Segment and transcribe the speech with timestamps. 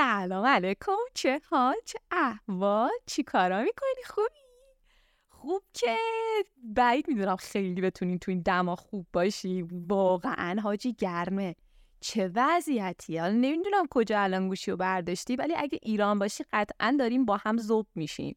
[0.00, 4.40] سلام علیکم چه حال چه احوال چی کارا می‌کنی؟ خوبی؟
[5.28, 5.96] خوب که
[6.64, 9.64] بعید می‌دونم خیلی بتونین تو این دما خوب باشی.
[9.88, 11.54] واقعا حاجی گرمه.
[12.00, 17.24] چه وضعیتی؟ حالا نمی‌دونم کجا الان گوشی رو برداشتی ولی اگه ایران باشی قطعا داریم
[17.24, 18.36] با هم زوب میشیم.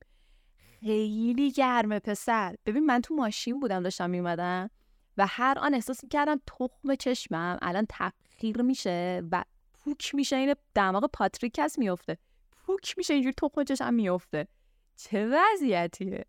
[0.79, 2.55] خیلی گرمه پسر.
[2.65, 4.69] ببین من تو ماشین بودم داشتم میومدم
[5.17, 9.43] و هر آن احساس می‌کردم تخم چشمم الان تبخیر میشه و
[9.83, 12.17] پوک میشه این دماغ پاتریک هست میفته
[12.51, 14.47] پوک میشه اینجوری تخم چشم میفته
[14.95, 16.25] چه وضعیتیه!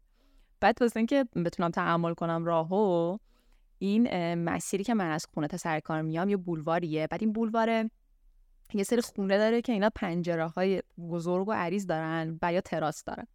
[0.60, 3.18] بعد واسه اینکه بتونم تحمل کنم راهو
[3.78, 7.06] این مسیری که من از خونه تا سر کار میام یه بولواریه.
[7.06, 7.90] بعد این بولوار
[8.74, 13.04] یه سری خونه داره که اینا پنجره های بزرگ و عریض دارن و یا تراس
[13.04, 13.26] دارن.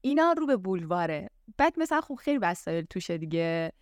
[0.00, 1.30] اینا رو به بولواره.
[1.58, 3.72] بعد مثلا خب خیلی وسایل توشه دیگه.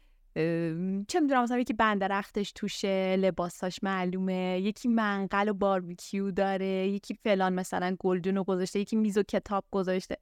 [1.08, 7.52] چه می‌دونم مثلا یکی بندرختش توشه لباساش معلومه یکی منقل و باربیکیو داره یکی فلان
[7.52, 10.16] مثلا گلدون گذاشته یکی میز و کتاب گذاشته.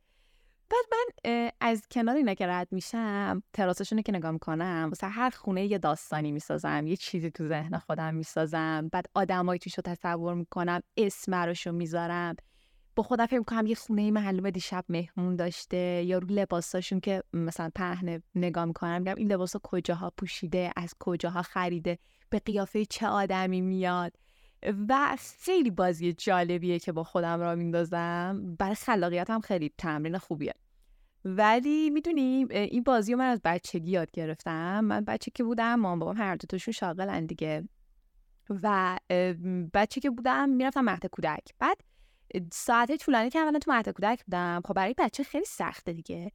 [0.71, 5.67] بعد من از کنار اینا که رد میشم تراسشون که نگاه می‌کنم واسه هر خونه
[5.67, 10.81] یه داستانی می‌سازم یه چیزی تو ذهن خودم می‌سازم بعد آدمایی توش رو تصور می‌کنم
[10.97, 12.37] اسم رو می‌ذارم.
[12.97, 17.71] با خودم فکر می‌کنم یه خونه معلومه دیشب مهمون داشته یا رو لباساشون که مثلا
[17.75, 21.99] پهنه نگاه می‌کنم میگم این لباسا کجاها پوشیده از کجاها خریده
[22.31, 24.17] به قیافه چه آدمی میاد؟
[24.89, 28.57] و خیلی بازی جالبیه که با خودم را میندازم.
[28.59, 30.55] برای خلاقیت خیلی تمرین خوبیه.
[31.25, 34.81] ولی می‌دونی این بازی رو من از بچگی یاد گرفتم.
[34.81, 37.69] من بچه که بودم مام بابام هر دو تاشون شاغلن دیگه.
[38.51, 38.99] و
[39.75, 41.49] بچه که بودم می‌رفتم مهد کودک.
[41.59, 41.77] بعد
[42.53, 46.33] ساعت طولانی که اولا تو مهد کودک بودم خب برای بچه خیلی سخته دیگه.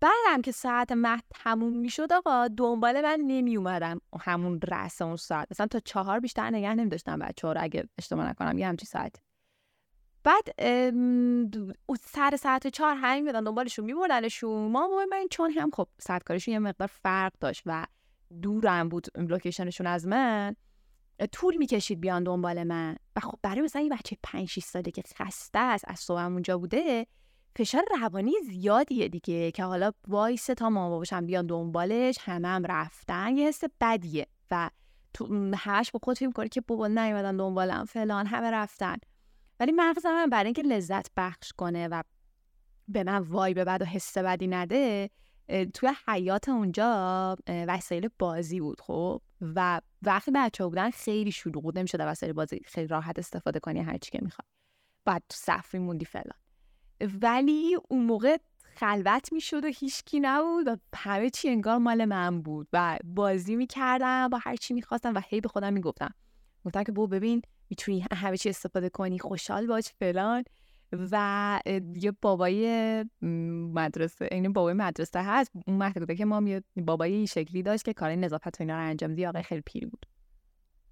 [0.00, 5.48] بعدم که ساعت مهد تموم می‌شد آقا دنبال من نمی اومدم همون رأس اون ساعت.
[5.50, 9.16] مثلا تا چهار بیشتر نگه نمی داشتم بچه رو اگه اشتباه نکنم یه همچی ساعت
[10.24, 10.60] بعد
[12.00, 16.58] سر ساعت چهار همین میدن دنبالشون میبردنشون ما من چون هم خب ساعت کارشون یه
[16.58, 17.86] مقدار فرق داشت و
[18.42, 20.56] دورم بود لوکیشنشون از من.
[21.32, 22.96] طول می‌کشید بیان دنبال من.
[23.16, 26.58] و خب برای مثلا یه بچه 5 6 ساله که خسته است از صبحم اونجا
[26.58, 27.06] بوده
[27.56, 33.36] فشار روانی زیادیه دیگه که حالا وایسه تا مامان باباشم بیان دنبالش همه هم رفتن
[33.36, 34.26] یه حس بدیه.
[34.50, 34.70] و
[35.14, 38.96] تو همش با خود فکر کنی که بابا نیومدن دنبالم فلان همه رفتن.
[39.60, 42.02] ولی مغز من برای اینکه لذت بخش کنه و
[42.88, 45.10] به من وایب بد و حس بدی نده
[45.74, 49.20] توی حیات اونجا وسایل بازی بود خب.
[49.40, 51.78] و وقتی بچه ها بودن خیلی شلوغ بود.
[51.78, 54.46] نمی‌شده وسایل بازی خیلی راحت استفاده کنی هر چی که می‌خوای.
[55.04, 56.38] بعد تو صفی موندی فلان.
[57.22, 58.36] ولی اون موقع
[58.76, 64.28] خلوت می‌شد و هیچکی نبود و همه چی انگار مال من بود و بازی می‌کردم
[64.28, 66.14] با هر چی می‌خواستم و هی به خودم می‌گفتم.
[66.64, 70.44] گفتم که بو ببین می‌تونی همه چی استفاده کنی خوشحال باش فلان.
[70.92, 71.60] و
[71.94, 73.04] یه بابای
[73.74, 77.92] مدرسه این بابای مدرسه هست اون مهد که ما یه بابای این شکلی داشت که
[77.92, 80.06] کار نظافت و اینا رو انجام دی آقای خیلی پیری بود.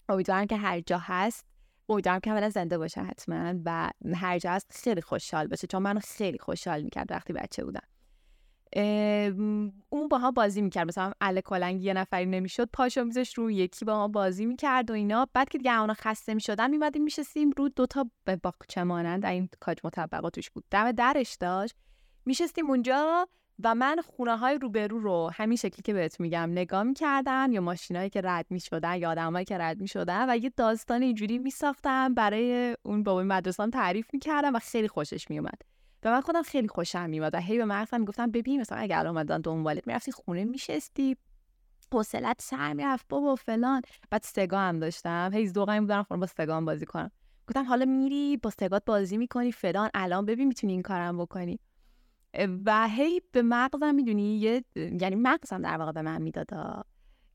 [0.09, 1.47] امیدوارم که هر جا هست
[1.89, 6.01] امیدوارم که اولا زنده باشه حتما و هر جا هست خیلی خوشحال باشه چون منو
[6.01, 7.94] خیلی خوشحال می‌کرد وقتی بچه بودم.
[8.77, 10.89] اون باها بازی می‌کرد.
[10.89, 14.95] مثلا ال کلنگ یه نفری نمی‌شد پاشو میزش رو یکی با ما بازی می‌کرد و
[14.95, 15.29] اینا.
[15.35, 19.27] بعد که دیگه اونا خسته می‌شدن میمدیم میشستیم رو دوتا به باغچه مانند.
[19.27, 20.65] این کاج مطبقاتش بود.
[20.71, 21.75] دم درش داشت.
[22.27, 23.29] میشستیم اونجا
[23.65, 28.11] و من خونه های روبرو رو همین شکلی که بهت میگم نگاه می‌کردم یا ماشینایی
[28.11, 33.03] که رد می‌شدن یا آدمایی که رد می‌شدن و یه داستان اینجوری میساختم برای اون
[33.03, 35.63] بابای مدرسه تعریف می‌کردم و خیلی خوشش میومد
[36.05, 39.41] و من خودم خیلی خوشم میومد و هی به مغزم می‌گفتم ببین مثلا اگر اومدن
[39.41, 41.17] دنبالت می‌رفتی خونه میشستی
[41.93, 43.83] حوصلت سر می‌رفت بابا فلان.
[44.11, 47.11] بعد سگا هم داشتم هی ذوقم بودم خونه با سگام بازی کنم.
[47.49, 51.61] گفتم حالا میری با سگات بازی می‌کنی فلان الان ببین می‌تونی این کارم بکنی.
[52.65, 56.49] و هی به مغزم می‌دونی یه یعنی مغزم در واقع به من می‌داد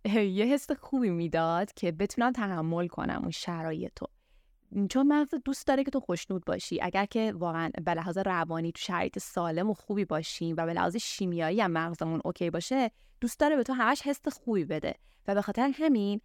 [0.05, 3.99] یه حس خوبی می‌داد که بتونم تحمل کنم اون شرایط
[4.89, 6.80] چون مغز دوست داره که تو خوشنود باشی.
[6.81, 10.95] اگر که واقعا به لحاظ روانی تو شرایط سالم و خوبی باشیم و به لحاظ
[10.95, 14.95] شیمیایی هم مغزمون اوکی باشه دوست داره به تو همش حس خوبی بده.
[15.27, 16.21] و به خاطر همین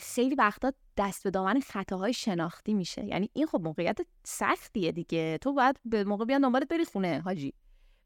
[0.00, 3.04] خیلی وقتا دست به دامن خطاهای شناختی میشه.
[3.04, 5.38] یعنی این خب موقعیت سختیه دیگه.
[5.40, 7.54] تو باید به موقع بیان دنبالت بری خونه حاجی.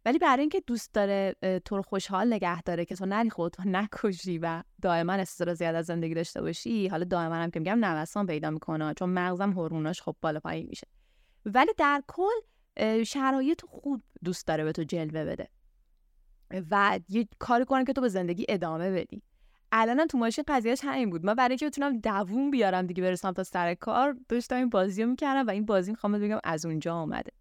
[0.04, 1.34] ولی برای اینکه دوست داره
[1.64, 5.86] تو رو خوشحال نگه داره که تو نری خودت نکشی و دائما استرس زیاد از
[5.86, 10.16] زندگی داشته باشی حالا دائما هم که میگم نوسان پیدا می‌کنه چون مغزم هورموناش خب
[10.20, 10.86] بالا پایین میشه.
[11.46, 15.48] ولی در کل شرایط خوب دوست داره به تو جلوه بده
[16.70, 19.22] و یه کاری کنه که تو به زندگی ادامه بدی.
[19.72, 21.24] الانم تو ماشین قضیهش همین بود.
[21.26, 25.08] من برای اینکه بتونم دووم بیارم دیگه برسم تا سر کار داشتم این بازی رو
[25.08, 27.32] می‌کردم و این بازی می‌خوام بگم از اونجا آمده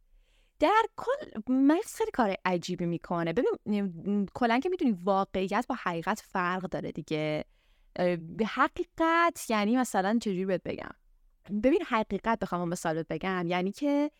[0.61, 3.33] در کل مغز خیلی کار عجیبی می‌کنه.
[3.33, 7.45] ببین کلا که می‌دونی واقعیت با حقیقت فرق داره دیگه.
[8.19, 10.91] به حقیقت یعنی مثلا چجوری بهت بگم؟
[11.63, 13.45] ببین حقیقت بخوام مثال بگم.
[13.47, 14.11] یعنی که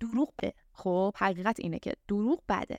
[0.00, 0.52] دروغه.
[0.72, 2.78] خب حقیقت اینه که دروغ بده.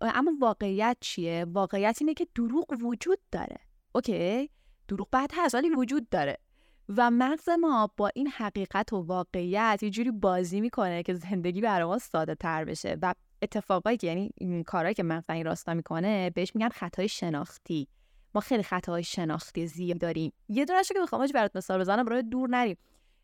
[0.00, 3.58] اما واقعیت چیه؟ واقعیت اینه که دروغ وجود داره.
[3.94, 4.50] اوکی؟
[4.88, 6.38] دروغ بعد هست ولی وجود داره.
[6.88, 11.86] و مغز ما با این حقیقت و واقعیت یه جوری بازی می‌کنه که زندگی برای
[11.86, 12.96] ما ساده تر بشه.
[13.02, 17.88] و اتفاقایی که یعنی این کارهایی که مغز این راستا می‌کنه بهش میگن خطای شناختی.
[18.34, 20.32] ما خیلی خطاهای شناختی زیاد داریم.
[20.48, 22.76] یه دونش که بخوام برات مثال بزنم برای دور نریم.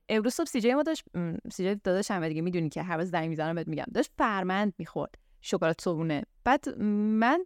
[0.08, 1.04] امروز صبح سیجی ما داشت
[1.52, 3.84] سیجی داداشم دیگه می‌دونی که هر روز زنگ می‌زنم بهت میگم.
[3.94, 5.14] داشت فرمند می‌خورد.
[5.40, 7.44] شکلات صبونه بعد من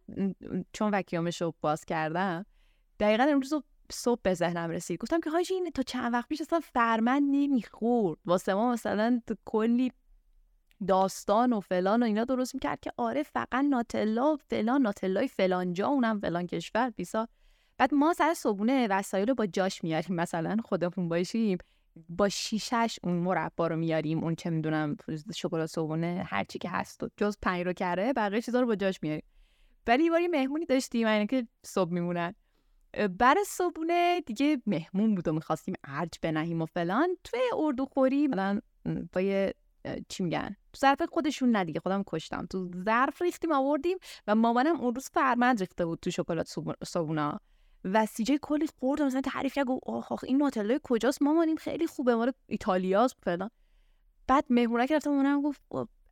[0.73, 2.47] چون وکیامش رو باز کردم
[3.01, 3.53] دقیقا امروز
[3.93, 5.01] صبح به ذهنم رسید.
[5.01, 9.93] گفتم که حاجی این تا چند وقت پیش اصلا فرمند نمی‌خورد واسه ما مثلا کلی
[10.89, 15.87] داستان و فلان و اینا درست می‌کرد که آره فقط ناتلا فلان ناتلای فلان جا
[15.87, 17.29] اونم فلان کشور بیسا.
[17.79, 20.17] بعد ما سر صبونه وسایل رو با جاش میاریم.
[20.17, 21.59] مثلا خودمون باشیم
[22.09, 24.97] با شیشش اون مربا رو میاریم اون چه می‌دونم
[25.35, 28.75] شکلات صبونه هر چی که هست و جز پنیر رو کره بقیه چیزا رو با
[28.75, 29.25] جاش میاریم.
[29.87, 32.35] ولی یه مهمونی داشتیم اینه که صبح میمونن.
[33.19, 37.17] بر صبونه دیگه مهمون بود و می‌خواستیم ارج بنهیم و فلان.
[37.25, 38.61] توی اردو خوری مثلا
[39.13, 39.55] با یه
[40.09, 42.47] چی میگن تو ظرف خودشون ندیگه خودم کشتم.
[42.51, 46.55] تو ظرف ریختیم آوردیم و مامانم اون روز فرمند ریخته بود تو شکلات
[46.85, 47.41] صبونا
[47.85, 52.15] و سیجه کلی خورد مثلا تعریف کرد گفت آخ این ناتلا کجاست؟ مامانیم خیلی خوبه
[52.15, 53.51] مال ایتالیاست فلان.
[54.27, 55.61] بعد مهمونه که رفتم اونم گفت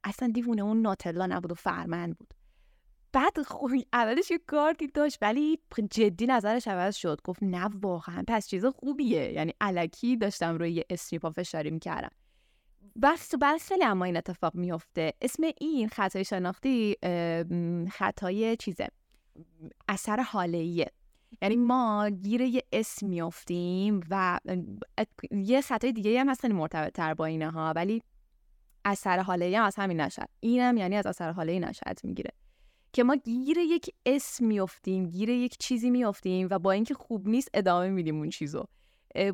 [0.04, 2.34] اصلا دیوونه اون ناتلا نبود و فرمند بود.
[3.14, 3.32] بعد
[3.92, 5.58] اولش یه کارتی داشت ولی
[5.90, 7.20] جدی نظرش عوض شد.
[7.24, 9.32] گفت نه واقعا پس چیز خوبیه.
[9.32, 12.10] یعنی علکی داشتم روی یه اسمی پافشاری می‌کردم.
[13.02, 16.96] بس بعد خیلی اما این اتفاق میفته اسم این خطای شناختی
[17.92, 18.88] خطای چیزه؟
[19.88, 20.86] اثر حاله
[21.42, 24.38] یعنی ما گیر یه اسم میافتیم و
[25.30, 28.02] یه خطای دیگه هم هست خیلی مرتبط تر با اینه ها ولی
[28.84, 32.30] اثر حاله هم از همین نشد اینم یعنی از اثر حاله نشد می‌گیره.
[32.94, 37.48] که ما گیر یک اسم میافتیم گیر یک چیزی میافتیم و با اینکه خوب نیست
[37.54, 38.64] ادامه میدیم اون چیزو.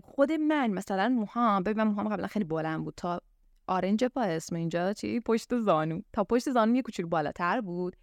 [0.02, 3.20] خود من مثلا موهام ببین موهام قبلا خیلی بلند بود تا
[3.66, 6.00] آرنج پا اسم اینجا چی؟ پشت زانو.
[6.12, 7.96] تا پشت زانو یه کوچولو بالاتر بود.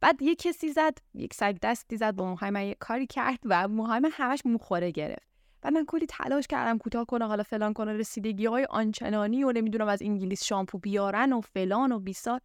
[0.00, 3.68] بعد یه کسی زد یک سگ دستی زد با موهای من یه کاری کرد و
[3.68, 5.28] موهای من همش موخوره گرفت.
[5.64, 9.88] و من کلی تلاش کردم کوتاه کنه حالا فلان کنه رسیدگی های آنچنانی و نمی‌دونم
[9.88, 12.40] از انگلیس شامپو بیارن و فلان و بیسار.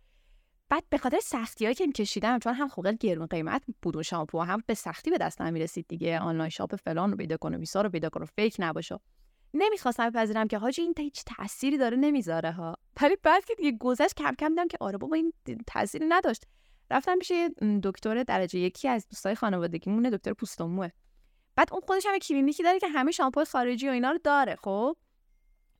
[0.69, 4.41] بعد به خاطر سختی هایی که میکشیدم چون هم خوغل گرون قیمت بود و شامپو
[4.41, 6.19] هم به سختی به دست نمی‌رسید دیگه.
[6.19, 8.99] آنلاین شاپ فلان رو پیدا کنه بیسار رو پیدا کنه فیک نباشه
[9.53, 12.75] نمی‌خواستم بپذیرم که حاجی این هیچ تأثیری داره نمی‌ذاره ها.
[13.01, 15.33] ولی بعد که دیگه گذشت کم کم دیدم که آره بابا این
[15.67, 16.43] تأثیری نداشت.
[16.91, 17.31] رفتم پیش
[17.83, 20.89] دکتر درجه یکی از دوستای خانوادگیمونه دکتر پوستوموه.
[21.55, 24.97] بعد اون خودش هم کلینیکی داره که همه شامپو خارجی و اینا رو داره خب؟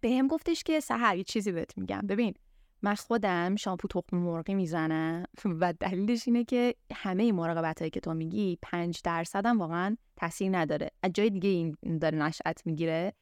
[0.01, 2.01] بهم گفتش که سحر یه چیزی بهت میگم.
[2.09, 2.33] ببین
[2.81, 5.26] من خودم شامپو تخم مرغی می‌زنم.
[5.45, 10.57] و دلیلش اینه که همه مراقبت هایی که تو میگی پنج درصد هم واقعا تاثیر
[10.57, 10.92] نداره.
[11.04, 13.14] از جای دیگه این داره نشأت می‌گیره.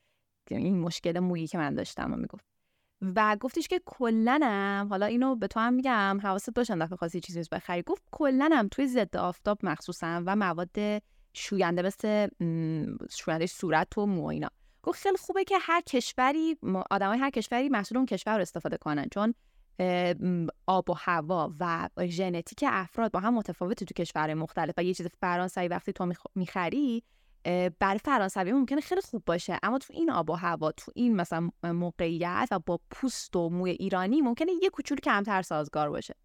[0.51, 2.45] این مشکل مویی که من داشتم و می‌گفت.
[3.15, 7.41] و گفتش که کلنم حالا اینو به تو هم میگم حواست باشه دفعه خواستی چیزی
[7.51, 7.81] بخری.
[7.81, 10.77] گفت کلنم توی ضد آفتاب مخصوصا و مواد
[11.33, 12.27] شوینده مثل
[13.09, 14.49] شوینده صورت و مو اینا.
[14.83, 16.57] گفت خیلی خوبه که هر کشوری
[16.91, 19.07] آدمای هر کشوری محصول اون کشور رو استفاده کنن.
[19.11, 19.33] چون
[20.67, 25.07] آب و هوا و ژنتیک افراد با هم متفاوته تو کشور مختلف و یه چیز
[25.21, 27.03] فرانسوی وقتی تو می‌خری
[27.79, 29.59] برای فرانسوی ممکنه خیلی خوب باشه.
[29.63, 33.71] اما تو این آب و هوا تو این مثلا موقعیت و با پوست و موی
[33.71, 36.15] ایرانی ممکنه یه کوچولو کمتر سازگار باشه.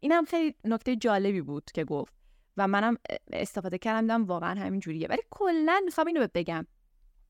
[0.00, 2.14] این هم خیلی نکته جالبی بود که گفت
[2.56, 2.96] و منم
[3.32, 5.06] استفاده کردم واقعا همین جوریه.
[5.08, 6.66] ولی کلا می‌خوام اینو بگم.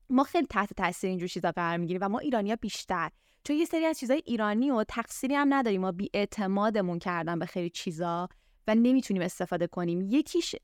[0.09, 3.09] ما خیلی تحت تاثیر اینجور چیزا قرار می‌گیریم و ما ایرانیا بیشتر.
[3.43, 7.45] چون یه سری از چیزای ایرانی و تقصیری هم نداریم ما بی اعتمادمون کردن به
[7.45, 8.29] خیلی چیزا
[8.67, 10.01] و نمی‌تونیم استفاده کنیم.
[10.01, 10.55] یکیش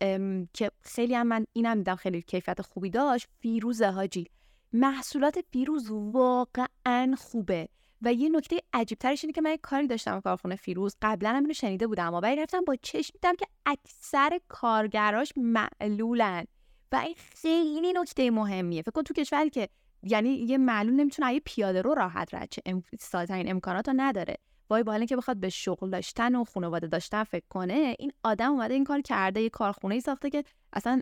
[0.53, 4.27] که خیلی هم من اینم دیدم خیلی کیفیت خوبی داشت فیروز هاجی
[4.73, 7.69] محصولات فیروز واقعا خوبه
[8.01, 11.53] و یه نکته عجیب ترش اینه که من کاری داشتم کارخونه فیروز قبلا هم اینو
[11.53, 16.45] شنیده بودم ولی رفتم با چشم دیدم که اکثر کارگراش معلولن
[16.91, 18.81] و این خیلی نکته مهمیه.
[18.81, 19.69] فکر کن تو کشوری که
[20.03, 22.83] یعنی یه معلول نمی‌تونه یه پیاده رو راحت رد چه ام...
[23.29, 24.35] این امکانات رو نداره.
[24.69, 28.73] وای با که بخواد به شغل داشتن و خانواده داشتن فکر کنه این آدم اومده
[28.73, 31.01] این کار کرده یه کارخونه ای ساخته که اصلا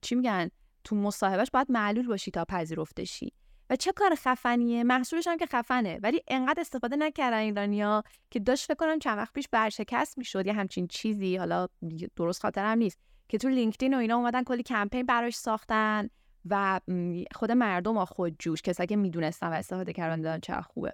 [0.00, 0.48] چی میگن؟
[0.84, 3.32] تو مصاحبهش باید معلول باشی تا پذیرفته شی.
[3.70, 5.98] و چه کار خفنیه؟ محصولش هم که خفنه.
[6.02, 10.46] ولی انقدر استفاده نکردن ایرانیا که داشت فکر کنم چند وقت پیش برشکست می‌شد.
[10.46, 11.68] یا همچین چیزی حالا
[12.16, 12.98] درست خاطرم نیست.
[13.28, 16.08] که تو لینکدین و اینا اومدن کلی کمپین براش ساختن.
[16.50, 16.80] و
[17.34, 20.92] خود مردم ها خود جوش کسایی که می‌دونستن و استفاده کردن دادن چه خوبه.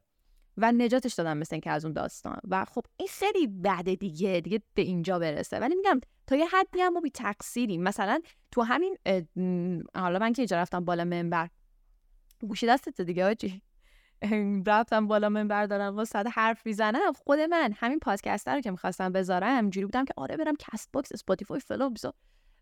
[0.57, 2.38] و نجاتش دادن مثل اینکه از اون داستان.
[2.49, 5.59] و خب این خیلی بعد دیگه دیگه به اینجا برسه.
[5.59, 7.83] ولی میگم تا یه حدی هم ما بی تقصیریم.
[7.83, 8.97] مثلا تو همین
[9.95, 11.49] حالا من که اینجا رفتم بالا منبر.
[12.40, 13.62] گوشی دستت دیگه حاجی.
[14.67, 17.12] رفتم بالا منبر دارم و صد حرف می‌زنم.
[17.12, 21.12] خود من همین پادکست رو که می‌خواستم بذارم جوری بودم که آره برم CastBox Spotify
[21.12, 22.14] فلان و بیسا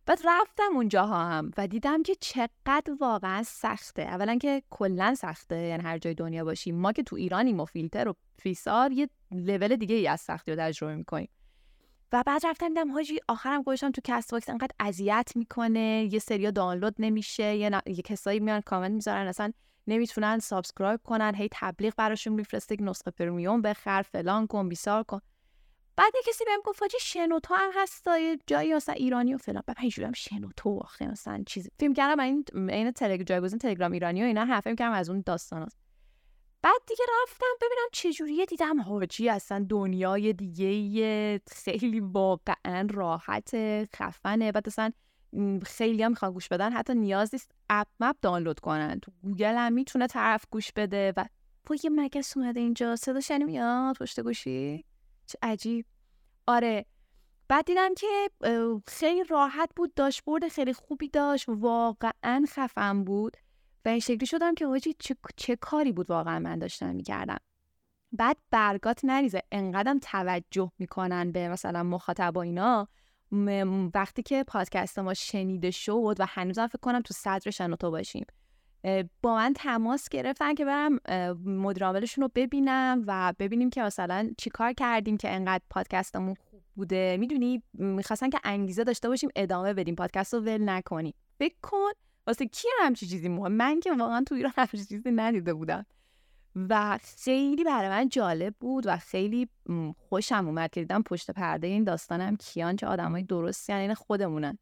[0.06, 4.02] بعد رفتم اونجاها هم و دیدم که چقدر واقعا سخته.
[4.02, 8.08] اولا که کلا سخته یعنی هر جای دنیا باشیم ما که تو ایرانیم و فیلتر
[8.08, 11.28] و فیسار یه لول دیگه ای از سختی رو تجربه می‌کنیم.
[12.12, 16.08] و بعد رفتم دیدم حاجی آخرم گذاشتم تو CastBox انقدر اذیت می‌کنه.
[16.12, 17.56] یه سریا دانلود نمیشه.
[17.56, 17.80] یه, ن...
[17.86, 19.52] یه کسایی میان کامنت می‌ذارن اصلا
[19.86, 21.34] نمی‌تونن subscribe کنن.
[21.34, 25.20] هی تبلیغ براشون میفرسته که نسخه premium بخر فلان کن بیسار کن.
[25.96, 28.08] بعد یه کسی بهم گفت حاجی شنوتو هم هست
[28.46, 29.62] جایی مثلا ایرانی و فلان.
[29.66, 31.70] بعد اینجوریام شنوتو آخه مثلا چیزی.
[31.78, 35.68] فیلم کردم این عین تلگرام جایگزین تلگرام ایرانی و اینا حرف کردم از اون داستان
[36.62, 38.44] بعد دیگه رفتم ببینم چجوریه.
[38.44, 43.50] دیدم حاجی اصلا دنیای دیگه خیلی واقعا راحت
[43.96, 44.52] خفنه.
[44.52, 44.92] بعد اصلا
[45.66, 46.72] خیلی هم می‌خوان گوش بدن.
[46.72, 49.00] حتی نیاز نیست اپ مپ دانلود کنن.
[49.00, 51.24] تو گوگل هم می‌تونه طرف گوش بده و
[51.66, 52.96] با یه مگس اومده اینجا.
[52.96, 54.84] صدا شنی میاد؟ پشت گوشی؟
[55.26, 55.86] چه عجیب.
[56.46, 56.86] آره.
[57.48, 58.30] بعد دیدم که
[58.86, 63.36] خیلی راحت بود داشبورد خیلی خوبی داشت واقعا خفن بود
[63.84, 67.38] و این شکلی شدم که حاجی چه, چه کاری بود واقعا من داشتم می‌کردم.
[68.12, 69.42] بعد برگات نریزه.
[69.52, 72.88] انقدرم توجه می‌کنن به مثلا مخاطب و اینا.
[73.94, 78.26] وقتی که پادکست ما شنیده شد و هنوزم فکر کنم تو صدر شنوتو باشیم.
[79.22, 81.00] با من تماس گرفتن که برم
[81.44, 87.16] مدیرعاملشون رو ببینم و ببینیم که مثلا چیکار کردیم که انقدر پادکستمون خوب بوده.
[87.20, 91.14] می‌دونی؟ می‌خواستن که انگیزه داشته باشیم ادامه بدیم پادکست رو ول نکنیم.
[91.38, 91.90] فکر کن
[92.26, 95.86] واسه کی همچی چیزی مهم؟ من که واقعا تو ایران همچی چیزی ندیده بودم.
[96.56, 99.48] و خیلی برای من جالب بود و خیلی
[100.08, 104.58] خوشم اومد که دیدم پشت پرده این داستانم کیان چه آدمای درستی یعنی خودمونن.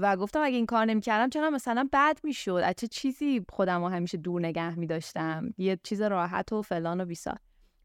[0.00, 3.88] و گفتم اگه این کار نمی‌کردم چرا مثلا بد می‌شد؟ از چه چیزی خودم رو
[3.88, 7.34] همیشه دور نگه میداشتم؟ یه چیز راحت و فلان و بیسا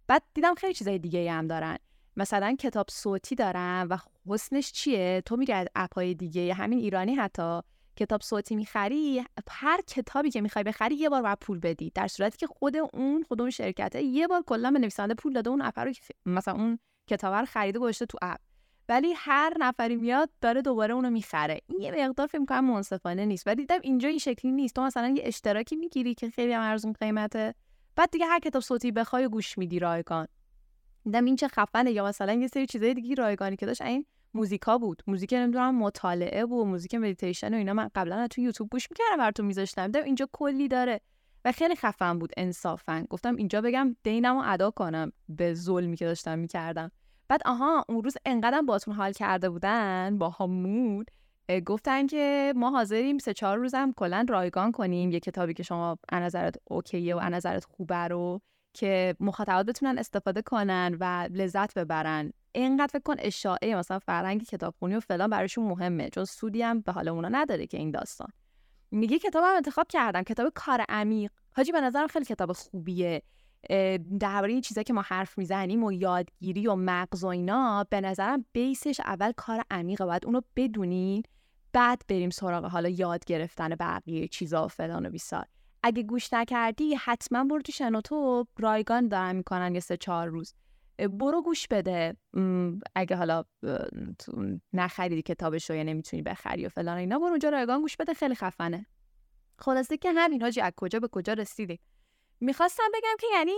[0.08, 1.78] بعد دیدم خیلی چیزای دیگه هم دارن.
[2.18, 3.98] مثلا کتاب صوتی دارن و
[4.28, 7.60] حسنش چیه؟ تو میگه از اپای دیگه همین ایرانی حتی.
[7.96, 11.92] کتاب صوتی می‌خری هر کتابی که می‌خوای بخری یه بار باید پول بدی.
[11.96, 15.50] در صورتی که خود اون خود اون شرکته یه بار کلا به نویسنده پول داده
[15.50, 15.92] اون اپ رو
[16.26, 18.40] مثلا اون کتاب رو خریده گذاشته تو اپ.
[18.90, 21.60] ولی هر نفری میاد داره دوباره اونو می‌خره.
[21.68, 23.48] این یه مقدار فکر کنم منصفانه نیست.
[23.48, 24.76] ولی دیدم اینجا این شکلی نیست.
[24.76, 27.54] تو مثلا یه اشتراکی می‌گیری که خیلی هم ارزون قیمته
[27.96, 30.28] بعد دیگه هر کتاب صوتی بخوای گوش میدی رایگان.
[31.04, 31.92] دیدم این چه خفنه.
[31.92, 33.82] یا مثلا یه سری چیزای دیگه رایگانی که داشت.
[33.82, 35.04] این موزیکا بود.
[35.08, 36.68] موزیک نمی‌دونم مطالعه بود.
[36.68, 37.74] موزیک مدیتیشن و اینا.
[37.74, 39.86] من قبلا تو یوتیوب گوش می‌کردم براتون میذاشتم.
[39.86, 41.02] دیدم اینجا کلی داره.
[41.46, 43.06] و خیلی خفن بود انصافا.
[43.10, 45.12] گفتم اینجا بگم دینمو ادا کنم.
[45.30, 46.92] به ظلمی که داشتم می‌کردم.
[47.30, 51.12] بعد آها اون روز انقدرم باتون حال کرده بودن با همود
[51.66, 56.24] گفتن که ما حاضریم سه چهار روزم کلا رایگان کنیم یه کتابی که شما از
[56.24, 58.42] نظرت اوکیه و از نظرت خوبه رو
[58.74, 62.34] که مخاطبات بتونن استفاده کنن و لذت ببرن.
[62.52, 66.92] اینقدر فکر کن اشاعه مثلا فرهنگ کتابخونی و فلان براشون مهمه چون سودی هم به
[66.92, 68.28] حال اونا نداره که این داستان.
[68.92, 71.32] میگه کتابم انتخاب کردم کتاب کار عمیق.
[71.56, 73.22] حاجی به نظرم خیلی کتاب خوبیه.
[74.20, 78.46] درباره این چیزایی که ما حرف می‌زنیم و یادگیری و مغز و اینا به نظرم
[78.52, 80.06] بیسش اول کار عمیقه.
[80.06, 81.24] باید اونو بدونین
[81.74, 85.46] بعد بریم سراغ حالا یاد گرفتن بقیه چیزا و فلان و بیسار.
[85.84, 90.54] اگه گوش نکردی حتما برو تو شنوتو رایگان دارن می‌کنن یه سه چهار روز.
[90.98, 92.18] برو گوش بده.
[92.96, 93.44] اگه حالا
[94.74, 98.36] نخریدی کتابش رو یا نمی‌تونی بخری و فلان اینا برو اونجا رایگان گوش بده خیلی
[98.36, 98.86] خفنه.
[99.60, 101.80] خلاصه که همین حاجی از کجا به کجا رسیدی
[102.40, 103.54] می‌خواستم بگم که یعنی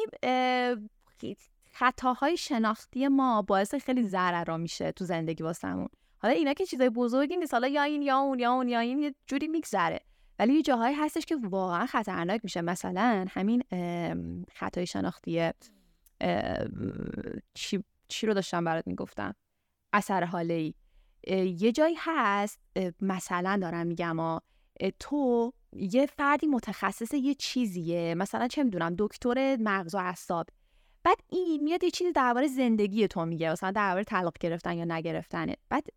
[1.72, 5.90] خطاهای شناختی ما باعث خیلی ضرر میشه تو زندگی واسمون.
[6.22, 7.54] حالا اینا که چیزای بزرگی نیست.
[7.54, 10.00] حالا یا این یا اون یا اون یا این یه جوری میگذره.
[10.40, 12.62] ولی یه جاهایی هستش که واقعا خطرناک میشه.
[12.62, 13.64] مثلا همین
[14.54, 15.52] خطای شناختی
[17.54, 19.36] چی, چی رو داشتم برات می‌گفتم؟
[19.94, 20.74] اثر حاله ای
[21.60, 22.60] یه جایی هست
[23.02, 24.40] مثلا دارم میگم
[25.00, 28.16] تو یه فردی متخصص یه چیزیه.
[28.16, 30.48] مثلا چه می‌دونم دکتر مغز و اعصاب.
[31.04, 33.52] بعد این میاد یه چیزی درباره زندگی تو میگه.
[33.52, 35.56] مثلا درباره طلاق گرفتن یا نگرفتنه.
[35.70, 35.88] بعد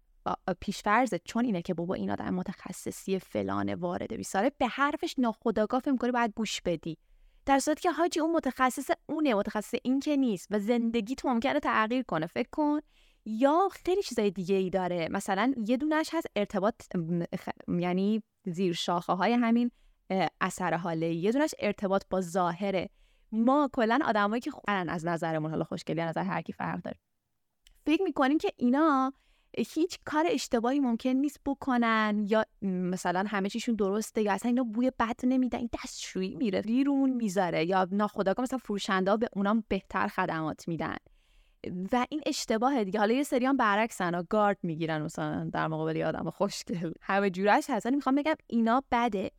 [0.61, 5.97] پیشفرزت چون اینه که بابا این آدم متخصصی فلان وارده بیساره به حرفش ناخداگاه فکر
[5.97, 6.99] کنی باید گوش بدی.
[7.47, 9.35] در صورتی که حاجی اون متخصص اونه.
[9.35, 12.27] متخصص این که نیست و زندگی تو ممکنه تغییر کنه.
[12.27, 12.81] فکر کن
[13.25, 15.09] یا خیلی چیزای دیگه ای داره.
[15.11, 16.75] مثلا یه دونش هست ارتباط
[17.69, 19.71] یعنی زیر شاخه های همین
[20.41, 21.15] اثر حاله.
[21.15, 22.89] یه دونش ارتباط با ظاهره.
[23.33, 26.99] ما کلا آدمایی که خوبن از نظرمون حالا خوشگلی از نظر هر کی فرق داره.
[27.87, 29.13] فکر می‌کنیم که اینا
[29.59, 34.93] هیچ کار اشتباهی ممکن نیست بکنن یا مثلا همه چیشون درسته یا اصلا اینا بوی
[34.99, 40.69] بد نمیدن این دستشویی میره ریرون می‌ذاره یا ناخداگاه مثلا فروشنده به اونام بهتر خدمات
[40.69, 40.97] میدن.
[41.93, 42.99] و این اشتباهه دیگه.
[42.99, 46.93] حالا یه سریان برعکسن گارد می‌گیرن مثلا در مقابل آدم خوشگل.
[47.01, 47.87] همه جورش هست.
[47.87, 49.31] می‌خوام بگم اینا بده.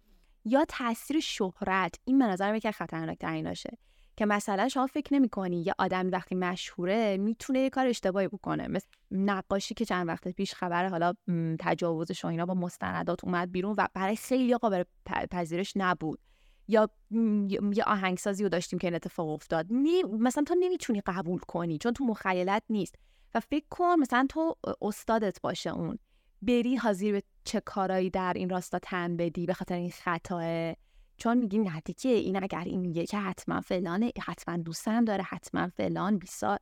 [0.45, 1.95] یا تاثیر شهرت.
[2.05, 3.77] این به نظر که خطرناک تریناشه.
[4.17, 8.67] که مثلا شما فکر نمی کنی یه آدمی وقتی مشهوره می‌تونه یه کار اشتباهی بکنه.
[8.67, 11.13] مثل نقاشی که چند وقت پیش خبر حالا
[11.59, 14.83] تجاوزش و اینا با مستندات اومد بیرون و برای خیلی قابل
[15.31, 16.19] پذیرش نبود.
[16.67, 16.89] یا
[17.73, 19.71] یه آهنگسازی رو داشتیم که این اتفاق افتاد.
[19.71, 20.03] می...
[20.03, 22.95] مثلا تو نمی‌تونی قبول کنی چون تو مخیلت نیست.
[23.35, 25.97] و فکر کن مثلا تو استادت باشه اون.
[26.41, 30.73] بری حاضر به چه کارایی در این راستا تن بدی به خاطر این خطاه
[31.17, 35.67] چون میگی نه که این اگر این میگه که حتما فلانه حتما دوستم داره حتما
[35.67, 36.57] فلان بیسا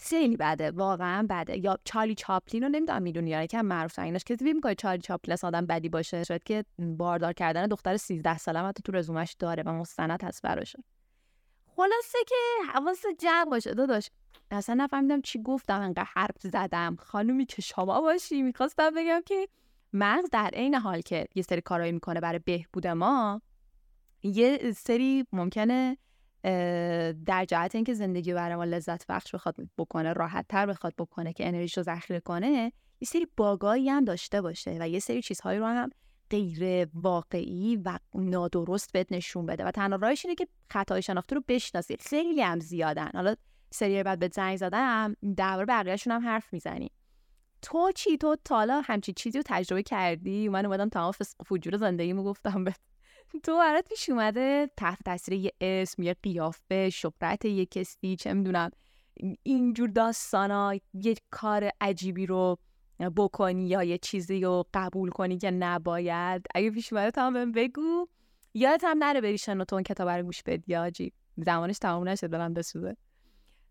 [0.00, 1.58] خیلی بده واقعا بده.
[1.58, 5.38] یا چارلی چاپلین رو نمی‌دونم می‌دونی یا یکم معروف تریناش کسی فکر می‌کنه چارلی چاپلین
[5.42, 9.72] آدم بدی باشه؟ شاید که باردار کردن دختر 13 ساله حتی تو رزومش داره و
[9.72, 10.84] مستند هست براشه
[11.76, 12.34] خلاصه که
[12.74, 13.74] حواس جمع باشه.
[13.74, 14.10] داداش
[14.50, 16.96] اصلا نفهمیدم چی گفتم انقدر حرف زدم.
[17.00, 19.48] خانومی که شما باشی می‌خواستم بگم که
[19.92, 23.42] مغز در عین حال که یه سری کارایی می‌کنه برای بهبود ما
[24.22, 25.96] یه سری ممکنه
[27.26, 31.48] در جهت اینکه زندگی برای ما لذت بخش بخواد بکنه راحت تر بخواد بکنه که
[31.48, 35.66] انرژی رو ذخیره کنه یه سری باگایی هم داشته باشه و یه سری چیزهایی رو
[35.66, 35.90] هم
[36.30, 41.42] غیر واقعی و نادرست بهت نشون بده و تنها راهش اینه که خطای شناخته رو
[41.48, 41.96] بشناسی.
[42.00, 43.10] خیلی هم زیادن.
[43.14, 43.34] حالا
[43.70, 46.90] سری بعد به زنگ زدم درباره بقیهشون هم حرف می‌زنی.
[47.62, 51.12] تو چی؟ تو تالا همچی چیزی رو تجربه کردی؟ من اومدم تمام
[51.46, 52.74] فجور زندگیمو گفتم به
[53.42, 58.70] تو برات پیش اومده تحت تاثیر یه اسم یه قیافه شهرت یه کسی چه می‌دونم
[59.42, 62.58] اینجور داستانا یه کار عجیبی رو
[63.16, 66.46] بکنی یا یه چیزی رو قبول کنی که نباید.
[66.54, 68.06] اگه پیش اومده تا بهم بگو.
[68.54, 71.12] یادت هم نره بری شنوتون کتاب رو گوش بدی آجی.
[71.36, 72.96] زمانش تمام نشد دارم بسوزه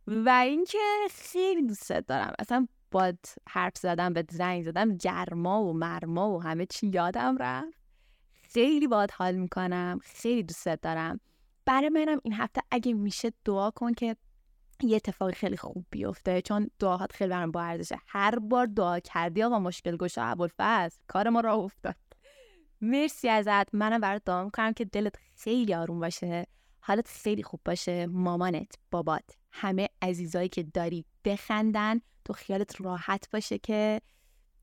[0.07, 0.77] و اینکه
[1.11, 2.33] خیلی دوستت دارم.
[2.39, 3.13] اصلا با
[3.49, 7.76] حرف زدم به زنگ زدم جرما و مرما و همه چی یادم رفت.
[8.53, 11.19] خیلی باید حال می‌کنم خیلی دوستت دارم.
[11.65, 14.15] برای منم این هفته اگه میشه دعا کن که
[14.81, 17.99] یه اتفاقی خیلی خوب بیفته چون دعاهات خیلی برام با ارزشه.
[18.07, 21.95] هر بار دعا کردی آقا مشکل گشا ابوالفضل کار ما راه افتاد.
[22.81, 23.75] مرسی ازت.
[23.75, 26.47] منم برات دعا می‌کنم که دلت خیلی آروم باشه
[26.79, 28.05] حالت خیلی خوب باشه.
[28.05, 34.01] مامانت بابات همه عزیزایی که داری بخندن تو خیالت راحت باشه که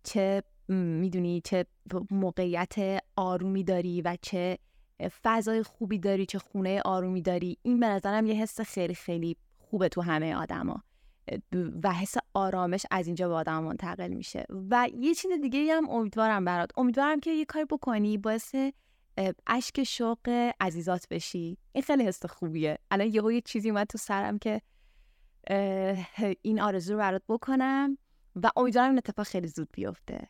[0.02, 1.66] چه می‌دونی چه
[2.11, 2.74] موقعیت
[3.16, 4.59] آرومی داری و چه
[5.22, 7.59] فضای خوبی داری چه خونه آرومی داری.
[7.62, 10.83] این به نظرم یه حس خیلی خیلی خوبه تو همه آدما.
[11.83, 14.44] و حس آرامش از اینجا به آدم منتقل میشه.
[14.70, 16.70] و یه چیز دیگه هم امیدوارم برات.
[16.77, 18.55] امیدوارم که یه کاری بکنی باعث
[19.46, 21.59] اشک شوق عزیزات بشی.
[21.72, 22.79] این خیلی حس خوبیه.
[22.90, 24.61] الان یهو یه چیزی اومد تو سرم که
[26.42, 27.98] این آرزو رو برات بکنم
[28.37, 30.29] و امیدوارم این اتفاق خیلی زود بیفته.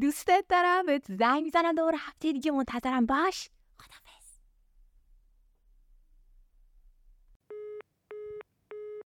[0.00, 3.06] دوستت دارم بهت زنگ می‌زنم دوباره هفته دیگه منتظرم.
[3.06, 3.48] باش.
[3.78, 4.23] خدافظ